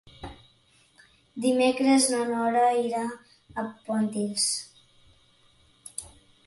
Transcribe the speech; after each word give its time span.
Dimecres 1.43 2.07
na 2.13 2.23
Nora 2.31 2.65
irà 2.85 3.05
a 3.13 3.67
Pontils. 3.85 4.51